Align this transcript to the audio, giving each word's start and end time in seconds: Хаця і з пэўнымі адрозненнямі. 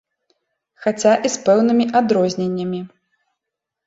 Хаця 0.85 1.11
і 1.29 1.31
з 1.33 1.37
пэўнымі 1.49 1.85
адрозненнямі. 1.99 2.81